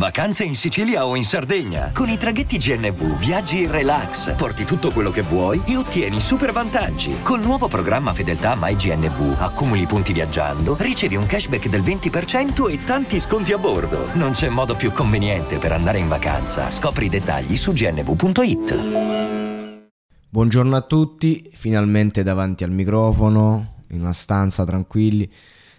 Vacanze 0.00 0.44
in 0.44 0.56
Sicilia 0.56 1.04
o 1.04 1.14
in 1.14 1.24
Sardegna. 1.24 1.90
Con 1.92 2.08
i 2.08 2.16
traghetti 2.16 2.56
GNV 2.56 3.18
viaggi 3.18 3.64
in 3.64 3.70
relax, 3.70 4.34
porti 4.34 4.64
tutto 4.64 4.90
quello 4.90 5.10
che 5.10 5.20
vuoi 5.20 5.60
e 5.66 5.76
ottieni 5.76 6.18
super 6.20 6.52
vantaggi. 6.52 7.20
Col 7.20 7.44
nuovo 7.44 7.68
programma 7.68 8.14
Fedeltà 8.14 8.56
MyGNV 8.58 9.36
accumuli 9.38 9.84
punti 9.84 10.14
viaggiando, 10.14 10.74
ricevi 10.78 11.16
un 11.16 11.26
cashback 11.26 11.68
del 11.68 11.82
20% 11.82 12.70
e 12.70 12.82
tanti 12.82 13.20
sconti 13.20 13.52
a 13.52 13.58
bordo. 13.58 14.06
Non 14.14 14.30
c'è 14.32 14.48
modo 14.48 14.74
più 14.74 14.90
conveniente 14.90 15.58
per 15.58 15.72
andare 15.72 15.98
in 15.98 16.08
vacanza. 16.08 16.70
Scopri 16.70 17.04
i 17.04 17.10
dettagli 17.10 17.54
su 17.58 17.74
gnv.it. 17.74 18.78
Buongiorno 20.30 20.76
a 20.76 20.80
tutti, 20.80 21.50
finalmente 21.52 22.22
davanti 22.22 22.64
al 22.64 22.70
microfono, 22.70 23.82
in 23.90 24.00
una 24.00 24.14
stanza 24.14 24.64
tranquilli, 24.64 25.30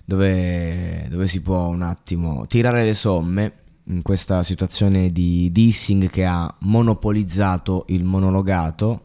dove, 0.05 1.07
dove 1.09 1.27
si 1.27 1.41
può 1.41 1.69
un 1.69 1.81
attimo 1.81 2.45
tirare 2.45 2.83
le 2.83 2.93
somme 2.93 3.55
in 3.91 4.01
questa 4.01 4.41
situazione 4.41 5.11
di 5.11 5.51
dissing 5.51 6.09
che 6.09 6.25
ha 6.25 6.53
monopolizzato 6.59 7.85
il 7.89 8.03
monologato, 8.05 9.03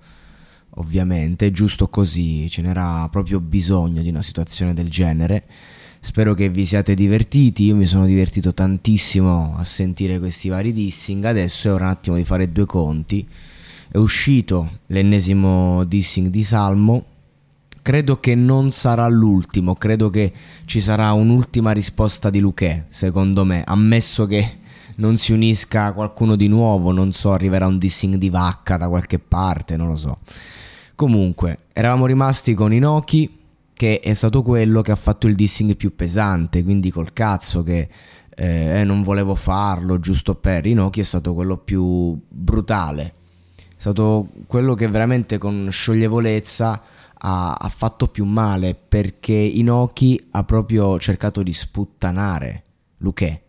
ovviamente, 0.77 1.51
giusto 1.51 1.89
così, 1.89 2.49
ce 2.49 2.63
n'era 2.63 3.09
proprio 3.11 3.41
bisogno 3.41 4.01
di 4.01 4.09
una 4.09 4.23
situazione 4.23 4.75
del 4.75 4.89
genere. 4.89 5.45
Spero 5.99 6.35
che 6.35 6.51
vi 6.51 6.65
siate 6.65 6.95
divertiti, 6.95 7.65
io 7.65 7.75
mi 7.75 7.87
sono 7.87 8.07
divertito 8.07 8.55
tantissimo 8.55 9.57
a 9.59 9.65
sentire 9.65 10.21
questi 10.21 10.49
vari 10.49 10.73
dissing, 10.73 11.25
adesso 11.25 11.69
è 11.69 11.73
ora 11.73 11.87
un 11.87 11.91
attimo 11.91 12.17
di 12.17 12.25
fare 12.25 12.53
due 12.53 12.67
conti. 12.67 13.27
È 13.89 13.97
uscito 13.97 14.81
l'ennesimo 14.87 15.83
dissing 15.83 16.29
di 16.29 16.45
Salmo, 16.45 17.05
credo 17.83 18.21
che 18.21 18.37
non 18.37 18.71
sarà 18.71 19.09
l'ultimo, 19.09 19.75
credo 19.75 20.11
che 20.11 20.33
ci 20.65 20.81
sarà 20.81 21.11
un'ultima 21.13 21.73
risposta 21.73 22.31
di 22.31 22.39
Luque, 22.39 22.87
secondo 22.89 23.45
me, 23.45 23.65
ammesso 23.67 24.27
che 24.27 24.59
non 24.97 25.17
si 25.17 25.33
unisca 25.33 25.93
qualcuno 25.93 26.37
di 26.37 26.49
nuovo, 26.49 26.93
non 26.93 27.13
so, 27.13 27.33
arriverà 27.33 27.67
un 27.67 27.79
dissing 27.79 28.17
di 28.17 28.31
vacca 28.31 28.77
da 28.77 28.89
qualche 28.89 29.19
parte, 29.19 29.77
non 29.77 29.89
lo 29.89 29.97
so. 29.97 30.19
Comunque, 30.95 31.59
eravamo 31.73 32.07
rimasti 32.07 32.55
con 32.55 32.73
Inoki, 32.73 33.39
che 33.75 34.01
è 34.01 34.15
stato 34.15 34.43
quello 34.43 34.81
che 34.81 34.93
ha 34.93 34.97
fatto 34.97 35.27
il 35.27 35.35
dissing 35.35 35.77
più 35.77 35.95
pesante, 35.95 36.63
quindi 36.65 36.91
col 36.91 37.13
cazzo 37.13 37.63
che 37.63 37.89
eh, 38.35 38.85
non 38.85 39.03
volevo 39.03 39.35
farlo 39.35 39.99
giusto 39.99 40.35
per 40.35 40.67
Inoki 40.67 41.01
è 41.01 41.05
stato 41.05 41.35
quello 41.35 41.59
più 41.59 42.19
brutale. 42.29 43.15
È 43.57 43.63
stato 43.77 44.29
quello 44.47 44.75
che 44.75 44.89
veramente 44.89 45.37
con 45.37 45.69
scioglievolezza 45.71 46.83
ha, 47.19 47.53
ha 47.53 47.69
fatto 47.69 48.09
più 48.09 48.25
male 48.25 48.75
perché 48.75 49.33
Inoki 49.33 50.29
ha 50.31 50.45
proprio 50.45 50.99
cercato 50.99 51.43
di 51.43 51.53
sputtanare 51.53 52.65
Luque 52.99 53.46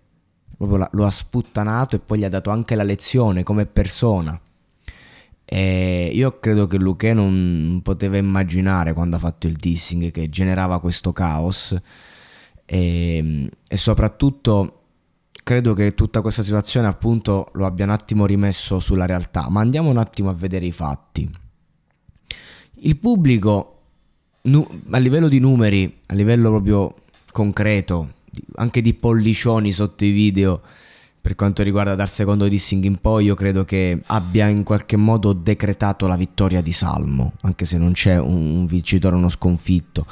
proprio 0.58 0.88
lo 0.92 1.06
ha 1.06 1.12
sputtanato 1.12 1.96
e 1.96 2.00
poi 2.00 2.20
gli 2.20 2.24
ha 2.24 2.30
dato 2.30 2.50
anche 2.50 2.76
la 2.76 2.84
lezione 2.84 3.44
come 3.44 3.66
persona. 3.66 4.40
E 5.46 6.12
io 6.14 6.40
credo 6.40 6.68
che 6.68 6.78
Luque 6.78 7.14
non 7.14 7.80
poteva 7.82 8.18
immaginare 8.18 8.94
quando 8.94 9.16
ha 9.16 9.20
fatto 9.20 9.48
il 9.48 9.56
dissing 9.56 10.12
che 10.12 10.30
generava 10.30 10.82
questo 10.82 11.14
caos 11.14 11.74
e, 12.66 13.50
e 13.66 13.78
soprattutto 13.78 14.82
credo 15.44 15.74
che 15.74 15.94
tutta 15.94 16.20
questa 16.20 16.44
situazione 16.44 16.88
appunto 16.88 17.48
lo 17.54 17.66
abbia 17.66 17.86
un 17.86 17.92
attimo 17.92 18.26
rimesso 18.26 18.82
sulla 18.82 19.06
realtà, 19.06 19.48
ma 19.50 19.62
andiamo 19.62 19.90
un 19.90 19.98
attimo 19.98 20.30
a 20.30 20.34
vedere 20.34 20.66
i 20.66 20.74
fatti. 20.74 21.30
Il 22.80 22.98
pubblico 22.98 23.74
a 24.90 24.98
livello 24.98 25.30
di 25.30 25.40
numeri, 25.40 26.02
a 26.08 26.14
livello 26.14 26.50
proprio 26.50 26.96
concreto, 27.32 28.16
anche 28.56 28.82
di 28.82 28.94
pollicioni 28.94 29.72
sotto 29.72 30.06
i 30.06 30.12
video 30.12 30.62
per 31.28 31.36
quanto 31.36 31.62
riguarda 31.62 31.94
dal 31.94 32.10
secondo 32.10 32.48
dissing 32.48 32.86
in 32.86 33.02
poi 33.02 33.26
io 33.26 33.36
credo 33.36 33.66
che 33.66 34.00
abbia 34.06 34.48
in 34.48 34.64
qualche 34.64 34.96
modo 34.96 35.34
decretato 35.34 36.08
la 36.08 36.16
vittoria 36.16 36.62
di 36.62 36.72
Salmo 36.72 37.34
anche 37.42 37.66
se 37.66 37.78
non 37.78 37.92
c'è 37.92 38.18
un, 38.18 38.66
vincitore 38.66 39.16
o 39.16 39.18
uno 39.18 39.28
sconfitto. 39.28 40.06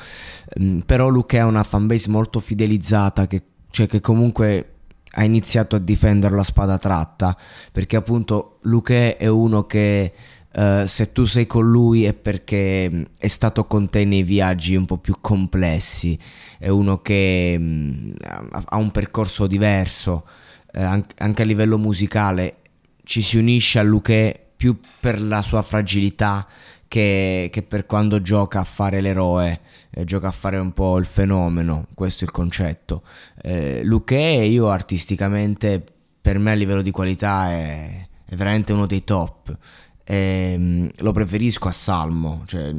Mm, 0.60 0.80
però 0.80 1.08
Luke 1.08 1.40
ha 1.40 1.46
una 1.46 1.64
fanbase 1.64 2.10
molto 2.10 2.42
fidelizzata 2.42 3.28
che, 3.28 3.44
cioè 3.70 3.88
che 3.88 4.02
comunque 4.02 4.72
ha 5.12 5.24
iniziato 5.24 5.78
a 5.78 5.80
difenderlo 5.80 6.42
a 6.42 6.44
spada 6.44 6.78
tratta 6.78 7.38
perché 7.72 7.96
appunto 7.96 8.58
Luque 8.64 9.16
è 9.16 9.28
uno 9.28 9.66
che 9.66 10.12
Uh, 10.56 10.86
se 10.86 11.12
tu 11.12 11.26
sei 11.26 11.46
con 11.46 11.70
lui 11.70 12.06
è 12.06 12.14
perché 12.14 12.90
mm, 12.90 13.04
è 13.18 13.28
stato 13.28 13.66
con 13.66 13.90
te 13.90 14.06
nei 14.06 14.24
viaggi 14.24 14.76
un 14.76 14.86
po' 14.86 14.98
più 14.98 15.18
complessi, 15.20 16.18
è 16.58 16.70
uno 16.70 17.02
che 17.02 17.56
um, 17.60 18.14
ha 18.22 18.78
un 18.78 18.90
percorso 18.90 19.48
diverso, 19.48 20.26
uh, 20.74 21.04
anche 21.18 21.42
a 21.42 21.46
livello 21.46 21.78
musicale 21.78 22.60
ci 23.04 23.22
si 23.22 23.38
unisce 23.38 23.80
a 23.80 23.84
Luque 23.84 24.52
più 24.56 24.80
per 25.00 25.22
la 25.22 25.42
sua 25.42 25.62
fragilità 25.62 26.48
che, 26.88 27.50
che 27.52 27.62
per 27.62 27.86
quando 27.86 28.22
gioca 28.22 28.60
a 28.60 28.64
fare 28.64 29.02
l'eroe, 29.02 29.60
eh, 29.90 30.04
gioca 30.04 30.28
a 30.28 30.32
fare 30.32 30.58
un 30.58 30.74
po' 30.74 30.98
il 30.98 31.06
fenomeno, 31.06 31.88
questo 31.94 32.24
è 32.24 32.28
il 32.28 32.34
concetto. 32.34 33.04
Eh, 33.42 33.84
Luque 33.84 34.46
io 34.46 34.70
artisticamente 34.70 35.84
per 36.22 36.40
me 36.40 36.52
a 36.52 36.56
livello 36.56 36.82
di 36.82 36.92
qualità 36.92 37.50
è, 37.50 38.08
è 38.26 38.36
veramente 38.36 38.74
uno 38.74 38.86
dei 38.86 39.04
top 39.04 39.58
ehm, 40.06 40.90
lo 40.98 41.12
preferisco 41.12 41.68
a 41.68 41.72
Salmo, 41.72 42.44
cioè 42.46 42.74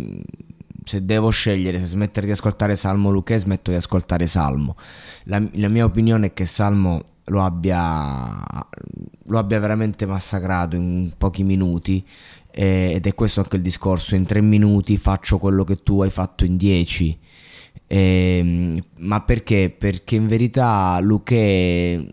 se 0.84 1.04
devo 1.04 1.30
scegliere 1.30 1.78
se 1.80 1.86
smettere 1.86 2.26
di 2.26 2.32
ascoltare 2.32 2.76
Salmo 2.76 3.10
Luque 3.10 3.38
smetto 3.38 3.70
di 3.70 3.76
ascoltare 3.76 4.26
Salmo. 4.26 4.76
La, 5.24 5.44
la 5.54 5.68
mia 5.68 5.84
opinione 5.84 6.26
è 6.26 6.32
che 6.32 6.46
Salmo 6.46 7.14
lo 7.24 7.42
abbia, 7.42 8.44
lo 9.24 9.38
abbia 9.38 9.58
veramente 9.58 10.06
massacrato 10.06 10.76
in 10.76 11.12
pochi 11.18 11.42
minuti 11.42 12.04
ed 12.50 13.06
è 13.06 13.14
questo 13.14 13.40
anche 13.40 13.56
il 13.56 13.62
discorso, 13.62 14.14
in 14.14 14.24
tre 14.24 14.40
minuti 14.40 14.96
faccio 14.96 15.38
quello 15.38 15.64
che 15.64 15.82
tu 15.82 16.02
hai 16.02 16.10
fatto 16.10 16.44
in 16.44 16.56
dieci. 16.56 17.18
Eh, 17.88 18.82
ma 18.98 19.20
perché? 19.20 19.74
Perché 19.76 20.16
in 20.16 20.26
verità 20.26 20.98
Luque 21.00 22.12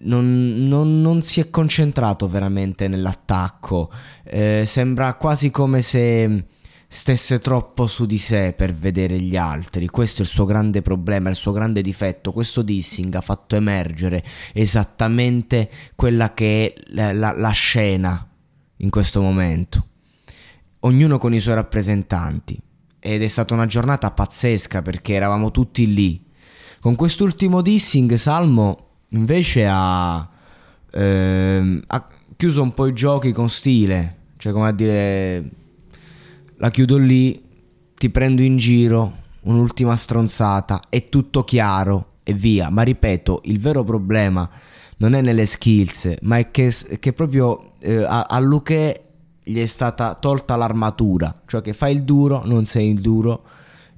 non, 0.00 0.68
non, 0.68 1.00
non, 1.00 1.22
si 1.22 1.40
è 1.40 1.50
concentrato 1.50 2.28
veramente 2.28 2.88
nell'attacco. 2.88 3.90
Eh, 4.24 4.64
sembra 4.66 5.14
quasi 5.14 5.50
come 5.50 5.82
se 5.82 6.44
stesse 6.88 7.40
troppo 7.40 7.86
su 7.86 8.06
di 8.06 8.18
sé 8.18 8.54
per 8.56 8.72
vedere 8.72 9.20
gli 9.20 9.36
altri. 9.36 9.88
Questo 9.88 10.22
è 10.22 10.24
il 10.24 10.30
suo 10.30 10.44
grande 10.44 10.82
problema, 10.82 11.30
il 11.30 11.36
suo 11.36 11.52
grande 11.52 11.82
difetto. 11.82 12.32
Questo 12.32 12.62
dissing 12.62 13.14
ha 13.14 13.20
fatto 13.20 13.56
emergere 13.56 14.24
esattamente 14.52 15.70
quella 15.94 16.32
che 16.34 16.74
è 16.74 16.80
la, 16.92 17.12
la, 17.12 17.32
la 17.32 17.50
scena 17.50 18.28
in 18.78 18.90
questo 18.90 19.20
momento. 19.20 19.86
Ognuno 20.80 21.18
con 21.18 21.34
i 21.34 21.40
suoi 21.40 21.54
rappresentanti. 21.54 22.58
Ed 22.98 23.22
è 23.22 23.28
stata 23.28 23.54
una 23.54 23.66
giornata 23.66 24.10
pazzesca 24.10 24.82
perché 24.82 25.14
eravamo 25.14 25.50
tutti 25.50 25.92
lì. 25.92 26.24
Con 26.80 26.94
quest'ultimo 26.96 27.62
dissing, 27.62 28.14
Salmo 28.14 28.85
invece 29.10 29.66
ha, 29.68 30.28
ehm, 30.90 31.82
ha 31.86 32.08
chiuso 32.36 32.62
un 32.62 32.72
po' 32.72 32.86
i 32.86 32.92
giochi 32.92 33.32
con 33.32 33.48
stile, 33.48 34.16
cioè 34.36 34.52
come 34.52 34.68
a 34.68 34.72
dire 34.72 35.50
la 36.56 36.70
chiudo 36.70 36.96
lì, 36.96 37.42
ti 37.94 38.10
prendo 38.10 38.42
in 38.42 38.56
giro, 38.56 39.24
un'ultima 39.42 39.96
stronzata, 39.96 40.82
è 40.88 41.08
tutto 41.08 41.44
chiaro 41.44 42.14
e 42.22 42.32
via. 42.32 42.70
Ma 42.70 42.82
ripeto, 42.82 43.42
il 43.44 43.58
vero 43.58 43.84
problema 43.84 44.48
non 44.98 45.14
è 45.14 45.20
nelle 45.20 45.46
skills, 45.46 46.14
ma 46.22 46.38
è 46.38 46.50
che, 46.50 46.72
che 46.98 47.12
proprio 47.12 47.72
eh, 47.80 48.02
a, 48.02 48.22
a 48.22 48.38
Luque 48.38 49.02
gli 49.42 49.60
è 49.60 49.66
stata 49.66 50.14
tolta 50.14 50.56
l'armatura, 50.56 51.42
cioè 51.46 51.62
che 51.62 51.72
fai 51.72 51.94
il 51.94 52.02
duro, 52.02 52.42
non 52.44 52.64
sei 52.64 52.90
il 52.90 53.00
duro 53.00 53.44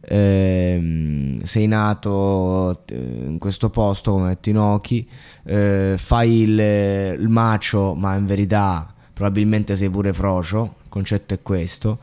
eh, 0.09 1.39
sei 1.43 1.67
nato 1.67 2.83
in 2.91 3.37
questo 3.39 3.69
posto 3.69 4.13
come 4.13 4.41
Tinochi, 4.41 5.07
eh, 5.45 5.95
fai 5.99 6.41
il, 6.41 6.59
il 6.59 7.29
macio 7.29 7.95
ma 7.95 8.17
in 8.17 8.25
verità 8.25 8.93
probabilmente 9.13 9.77
sei 9.77 9.91
pure 9.91 10.13
frocio, 10.13 10.77
il 10.85 10.89
concetto 10.89 11.35
è 11.35 11.43
questo. 11.43 11.99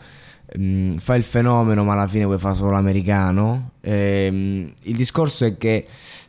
Mm, 0.60 0.98
fai 0.98 1.18
il 1.18 1.24
fenomeno 1.24 1.84
ma 1.84 1.94
alla 1.94 2.08
fine 2.08 2.26
vuoi 2.26 2.38
fare 2.38 2.56
solo 2.56 2.72
l'americano. 2.72 3.72
Eh, 3.82 4.74
il 4.80 4.96
discorso 4.96 5.46
è 5.46 5.58
che 5.58 5.88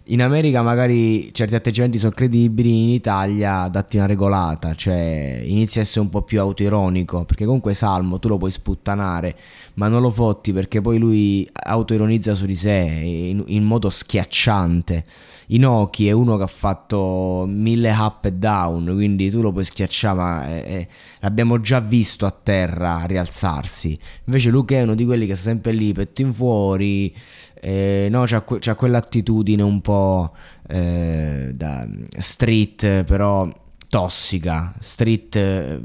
in 0.09 0.23
America 0.23 0.63
magari 0.63 1.33
certi 1.33 1.55
atteggiamenti 1.55 1.99
sono 1.99 2.13
credibili, 2.13 2.83
in 2.83 2.89
Italia 2.91 3.67
datti 3.69 3.97
una 3.97 4.07
regolata, 4.07 4.75
cioè 4.75 5.43
inizia 5.45 5.81
a 5.81 5.85
essere 5.85 6.01
un 6.01 6.11
po' 6.11 6.23
più 6.23 6.39
autoironico, 6.41 7.25
perché 7.25 7.45
comunque 7.45 7.75
Salmo 7.75 8.19
tu 8.19 8.29
lo 8.29 8.37
puoi 8.37 8.51
sputtanare, 8.53 9.37
ma 9.75 9.89
non 9.89 10.03
lo 10.03 10.11
fotti 10.11 10.53
perché 10.53 10.81
poi 10.81 10.99
lui 10.99 11.49
autoironizza 11.53 12.35
su 12.35 12.47
di 12.47 12.55
sé 12.55 13.01
in, 13.03 13.43
in 13.47 13.65
modo 13.65 13.91
schiacciante. 13.91 15.05
Inoki 15.49 16.09
è 16.09 16.13
uno 16.13 16.37
che 16.37 16.43
ha 16.43 16.49
fatto 16.49 17.45
mille 17.47 17.91
up 17.91 18.25
e 18.25 18.33
down, 18.33 18.91
quindi 18.95 19.31
tu 19.31 19.41
lo 19.41 19.53
puoi 19.53 19.65
schiacciare, 19.65 20.17
ma 20.17 20.47
è, 20.47 20.65
è, 20.65 20.89
l'abbiamo 21.21 21.61
già 21.61 21.81
visto 21.81 22.27
a 22.27 22.31
terra 22.31 23.05
rialzarsi. 23.07 23.99
Invece 24.25 24.51
Luke 24.51 24.77
è 24.77 24.83
uno 24.83 24.95
di 24.95 25.05
quelli 25.05 25.27
che 25.27 25.35
sta 25.35 25.51
sempre 25.51 25.73
lì, 25.73 25.93
petto 25.93 26.23
in 26.23 26.33
fuori, 26.33 27.15
eh, 27.61 28.09
no, 28.11 28.25
c'ha, 28.27 28.45
c'ha, 28.45 28.75
quell'attitudine 28.75 29.63
un 29.63 29.81
po' 29.81 30.35
eh, 30.69 31.53
da 31.55 31.87
street, 32.19 33.05
però 33.05 33.49
tossica, 33.89 34.75
street 34.79 35.37
eh, 35.37 35.81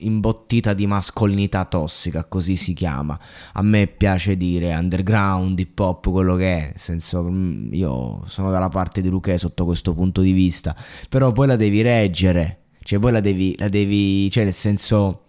imbottita 0.00 0.74
di 0.74 0.86
mascolinità 0.86 1.64
tossica, 1.64 2.24
così 2.24 2.56
si 2.56 2.72
chiama. 2.72 3.18
A 3.52 3.62
me 3.62 3.86
piace 3.86 4.36
dire 4.36 4.74
underground, 4.74 5.58
hip 5.58 5.78
hop, 5.78 6.10
quello 6.10 6.36
che 6.36 6.58
è, 6.58 6.60
nel 6.62 6.72
senso 6.76 7.22
mm, 7.22 7.72
io 7.72 8.22
sono 8.26 8.50
dalla 8.50 8.68
parte 8.68 9.00
di 9.00 9.08
Luque 9.08 9.38
sotto 9.38 9.64
questo 9.64 9.94
punto 9.94 10.20
di 10.20 10.32
vista, 10.32 10.74
però 11.08 11.32
poi 11.32 11.46
la 11.46 11.56
devi 11.56 11.82
reggere, 11.82 12.60
cioè 12.82 12.98
poi 12.98 13.12
la 13.12 13.20
devi, 13.20 13.54
la 13.58 13.68
devi 13.68 14.30
cioè 14.30 14.44
nel 14.44 14.52
senso 14.52 15.26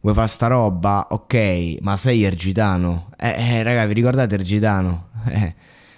vuoi 0.00 0.14
fare 0.14 0.28
sta 0.28 0.46
roba? 0.48 1.08
Ok, 1.10 1.78
ma 1.80 1.96
sei 1.96 2.22
ergitano? 2.22 3.10
Eh, 3.16 3.58
eh 3.58 3.62
raga, 3.62 3.86
vi 3.86 3.94
ricordate 3.94 4.34
ergitano? 4.34 5.08
Eh. 5.28 5.54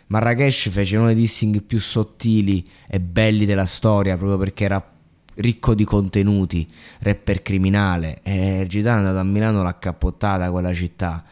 Marrakesh 0.08 0.68
fece 0.70 0.98
uno 0.98 1.06
dei 1.06 1.14
dissing 1.14 1.62
più 1.62 1.80
sottili 1.80 2.68
e 2.86 3.00
belli 3.00 3.46
della 3.46 3.64
storia 3.64 4.18
proprio 4.18 4.36
perché 4.36 4.64
era 4.64 4.91
ricco 5.34 5.74
di 5.74 5.84
contenuti, 5.84 6.68
rapper 7.00 7.42
criminale. 7.42 8.20
E 8.22 8.36
Ergitano 8.60 8.96
è 8.96 8.98
andato 9.00 9.18
a 9.18 9.24
Milano 9.24 9.62
l'ha 9.62 9.78
cappottata 9.78 10.50
quella 10.50 10.72
città. 10.72 11.24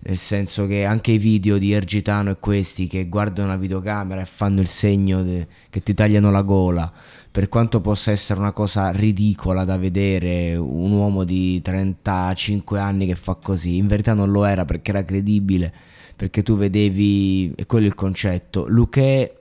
Nel 0.00 0.16
senso 0.16 0.66
che 0.66 0.84
anche 0.84 1.10
i 1.12 1.18
video 1.18 1.58
di 1.58 1.72
Ergitano 1.72 2.30
e 2.30 2.36
questi 2.38 2.86
che 2.86 3.08
guardano 3.08 3.48
la 3.48 3.56
videocamera 3.56 4.20
e 4.20 4.26
fanno 4.26 4.60
il 4.60 4.68
segno 4.68 5.22
de- 5.22 5.46
che 5.70 5.80
ti 5.80 5.92
tagliano 5.92 6.30
la 6.30 6.42
gola. 6.42 6.90
Per 7.30 7.48
quanto 7.48 7.80
possa 7.80 8.10
essere 8.10 8.38
una 8.40 8.52
cosa 8.52 8.90
ridicola 8.90 9.64
da 9.64 9.76
vedere 9.76 10.56
un 10.56 10.92
uomo 10.92 11.24
di 11.24 11.60
35 11.60 12.78
anni 12.78 13.06
che 13.06 13.16
fa 13.16 13.34
così 13.34 13.76
in 13.76 13.86
verità 13.86 14.14
non 14.14 14.30
lo 14.30 14.44
era 14.44 14.64
perché 14.64 14.90
era 14.90 15.04
credibile 15.04 15.72
perché 16.18 16.42
tu 16.42 16.56
vedevi, 16.56 17.52
e 17.54 17.64
quello 17.66 17.84
è 17.84 17.88
il 17.88 17.94
concetto, 17.94 18.66
Luque 18.66 19.34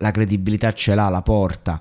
la 0.00 0.10
credibilità 0.10 0.74
ce 0.74 0.94
l'ha, 0.94 1.08
la 1.08 1.22
porta, 1.22 1.80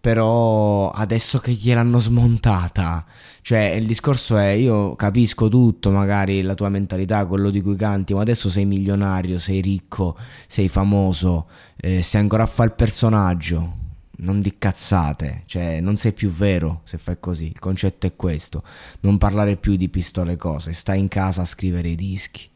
però 0.00 0.90
adesso 0.90 1.38
che 1.38 1.52
gliel'hanno 1.52 1.98
smontata, 1.98 3.04
cioè 3.42 3.70
il 3.70 3.86
discorso 3.86 4.36
è 4.36 4.50
io 4.50 4.94
capisco 4.94 5.48
tutto, 5.48 5.90
magari 5.90 6.42
la 6.42 6.54
tua 6.54 6.68
mentalità, 6.68 7.26
quello 7.26 7.50
di 7.50 7.60
cui 7.60 7.76
canti, 7.76 8.14
ma 8.14 8.20
adesso 8.20 8.48
sei 8.48 8.64
milionario, 8.64 9.38
sei 9.38 9.60
ricco, 9.60 10.16
sei 10.46 10.68
famoso, 10.68 11.48
eh, 11.76 12.02
sei 12.02 12.20
ancora 12.20 12.44
a 12.44 12.46
fare 12.46 12.68
il 12.68 12.74
personaggio, 12.76 13.76
non 14.18 14.40
di 14.40 14.56
cazzate, 14.58 15.42
cioè 15.46 15.80
non 15.80 15.96
sei 15.96 16.12
più 16.12 16.30
vero 16.30 16.82
se 16.84 16.98
fai 16.98 17.16
così, 17.18 17.46
il 17.46 17.58
concetto 17.58 18.06
è 18.06 18.14
questo, 18.14 18.62
non 19.00 19.18
parlare 19.18 19.56
più 19.56 19.76
di 19.76 19.88
pistole 19.88 20.36
cose, 20.36 20.72
stai 20.72 21.00
in 21.00 21.08
casa 21.08 21.42
a 21.42 21.46
scrivere 21.46 21.88
i 21.88 21.96
dischi. 21.96 22.48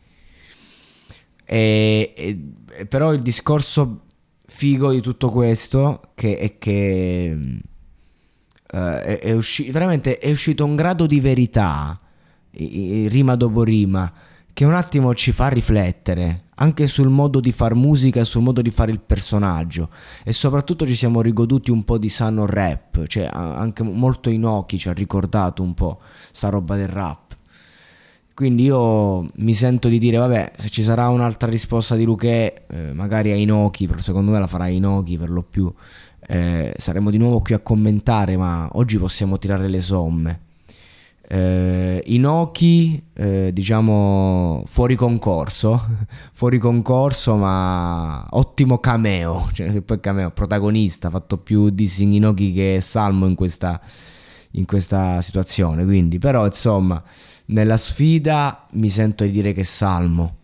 E, 1.45 2.13
e, 2.17 2.87
però 2.87 3.13
il 3.13 3.21
discorso 3.21 4.05
figo 4.47 4.91
di 4.91 5.01
tutto 5.01 5.31
questo 5.31 6.11
che, 6.15 6.37
è 6.39 6.59
che 6.59 7.37
uh, 8.73 8.77
è, 8.77 9.19
è 9.19 9.33
uscito 9.33 9.73
veramente 9.73 10.19
è 10.19 10.31
uscito 10.31 10.65
un 10.65 10.77
grado 10.77 11.07
di 11.07 11.21
verità 11.21 11.99
rima 12.55 13.35
dopo 13.35 13.63
rima 13.63 14.13
che 14.53 14.65
un 14.65 14.75
attimo 14.75 15.15
ci 15.15 15.33
fa 15.33 15.49
riflettere 15.49 16.45
anche 16.57 16.87
sul 16.87 17.09
modo 17.09 17.41
di 17.41 17.51
far 17.51 17.75
musica 17.75 18.25
sul 18.25 18.43
modo 18.43 18.61
di 18.61 18.71
fare 18.71 18.93
il 18.93 19.01
personaggio. 19.01 19.89
E 20.23 20.33
soprattutto 20.33 20.87
ci 20.87 20.95
siamo 20.95 21.23
rigoduti 21.23 21.71
un 21.71 21.85
po' 21.85 21.99
di 21.99 22.09
sano 22.09 22.47
rap 22.47 23.07
cioè 23.07 23.29
anche 23.33 23.83
molto 23.83 24.31
Inoki 24.31 24.79
ci 24.79 24.89
ha 24.89 24.93
ricordato 24.93 25.63
un 25.63 25.75
po' 25.75 26.01
sta 26.31 26.49
roba 26.51 26.77
del 26.77 26.89
rap 26.89 27.32
quindi 28.43 28.65
io 28.65 29.31
mi 29.37 29.55
sento 29.55 29.87
di 29.87 29.99
dire, 29.99 30.17
vabbè, 30.17 30.55
se 30.57 30.69
ci 30.69 30.83
sarà 30.83 31.07
un'altra 31.11 31.49
risposta 31.49 31.95
di 31.95 32.03
Luque, 32.03 32.67
eh, 32.67 32.93
magari 32.93 33.31
a 33.31 33.37
Inoki, 33.37 33.87
però 33.87 34.01
secondo 34.01 34.33
me 34.33 34.41
la 34.41 34.49
farà 34.49 34.67
Inoki 34.67 35.17
per 35.17 35.31
lo 35.31 35.45
più, 35.49 35.73
eh, 36.27 36.75
saremo 36.77 37.13
di 37.13 37.19
nuovo 37.19 37.41
qui 37.41 37.55
a 37.55 37.61
commentare, 37.61 38.37
ma 38.37 38.69
oggi 38.73 38.99
possiamo 38.99 39.39
tirare 39.39 39.69
le 39.69 39.81
somme. 39.81 40.41
Eh, 41.29 42.03
Inoki, 42.07 43.01
eh, 43.15 43.53
diciamo, 43.53 44.65
fuori 44.67 44.97
concorso, 44.97 45.87
fuori 46.35 46.59
concorso, 46.59 47.37
ma 47.37 48.27
ottimo 48.31 48.79
cameo, 48.79 49.51
cioè 49.53 49.83
poi 49.83 50.01
cameo, 50.01 50.33
protagonista, 50.33 51.07
ha 51.07 51.11
fatto 51.13 51.39
più 51.39 51.71
dissing 51.71 52.15
Inoki 52.15 52.53
che 52.53 52.81
Salmo 52.81 53.29
in 53.29 53.37
questa, 53.37 53.81
in 54.53 54.67
questa 54.67 55.21
situazione, 55.21 55.85
quindi, 55.85 56.19
però 56.19 56.45
insomma... 56.45 57.01
Nella 57.47 57.77
sfida 57.77 58.67
mi 58.73 58.89
sento 58.89 59.25
di 59.25 59.31
dire 59.31 59.53
che 59.53 59.65
Salmo 59.65 60.37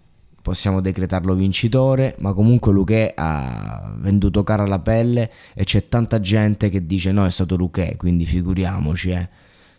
possiamo 0.43 0.81
decretarlo 0.81 1.35
vincitore, 1.35 2.17
ma 2.21 2.33
comunque 2.33 2.73
Luque 2.73 3.13
ha 3.15 3.95
venduto 3.99 4.43
cara 4.45 4.67
la 4.67 4.81
pelle 4.81 5.31
e 5.55 5.65
c'è 5.65 5.89
tanta 5.89 6.21
gente 6.21 6.71
che 6.71 6.87
dice 6.87 7.13
no 7.13 7.27
è 7.27 7.31
stato 7.31 7.57
Luque, 7.57 7.97
quindi 7.97 8.25
figuriamoci, 8.25 9.11
eh. 9.11 9.29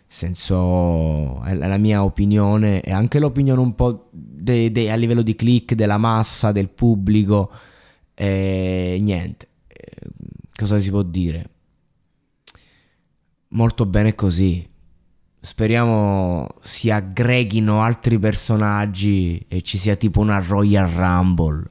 senso 0.06 1.42
è 1.42 1.54
la 1.54 1.76
mia 1.76 2.04
opinione 2.04 2.80
e 2.82 2.92
anche 2.92 3.18
l'opinione 3.18 3.60
un 3.60 3.74
po' 3.74 4.10
de, 4.12 4.70
de, 4.70 4.90
a 4.90 4.94
livello 4.94 5.22
di 5.22 5.34
click 5.34 5.74
della 5.74 5.98
massa, 5.98 6.52
del 6.52 6.68
pubblico 6.68 7.50
e 8.14 8.98
niente. 9.02 9.48
Eh, 9.66 10.06
cosa 10.54 10.78
si 10.78 10.90
può 10.90 11.02
dire? 11.02 11.50
Molto 13.48 13.86
bene 13.86 14.14
così 14.14 14.68
Speriamo 15.42 16.46
si 16.60 16.90
aggreghino 16.90 17.82
altri 17.82 18.18
personaggi 18.18 19.42
e 19.48 19.62
ci 19.62 19.78
sia 19.78 19.96
tipo 19.96 20.20
una 20.20 20.38
Royal 20.38 20.86
Rumble 20.86 21.70